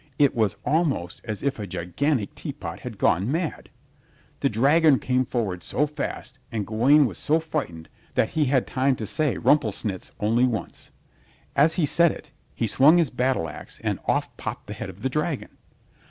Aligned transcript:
It 0.17 0.33
was 0.33 0.57
almost 0.65 1.21
as 1.25 1.43
if 1.43 1.59
a 1.59 1.67
gigantic 1.67 2.33
teapot 2.33 2.79
had 2.79 2.97
gone 2.97 3.31
mad. 3.31 3.69
The 4.39 4.49
dragon 4.49 4.97
came 4.97 5.25
forward 5.25 5.61
so 5.63 5.85
fast 5.85 6.39
and 6.51 6.65
Gawaine 6.65 7.05
was 7.05 7.19
so 7.19 7.39
frightened 7.39 7.87
that 8.15 8.29
he 8.29 8.45
had 8.45 8.65
time 8.65 8.95
to 8.95 9.05
say 9.05 9.37
"Rumplesnitz" 9.37 10.09
only 10.19 10.45
once. 10.45 10.89
As 11.55 11.75
he 11.75 11.85
said 11.85 12.11
it, 12.11 12.31
he 12.55 12.65
swung 12.65 12.97
his 12.97 13.11
battle 13.11 13.47
ax 13.47 13.79
and 13.83 13.99
off 14.05 14.35
popped 14.37 14.65
the 14.65 14.73
head 14.73 14.89
of 14.89 15.01
the 15.01 15.09
dragon. 15.09 15.55